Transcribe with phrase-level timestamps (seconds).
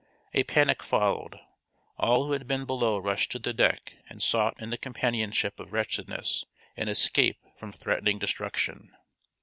[0.33, 1.39] A panic followed.
[1.97, 5.73] All who had been below rushed to the deck and sought in the companionship of
[5.73, 6.43] wretchedness
[6.75, 8.95] an escape from threatening destruction.